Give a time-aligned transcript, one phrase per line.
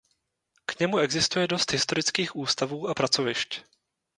[0.65, 3.61] K němu existuje dost historických ústavů a pracovišť.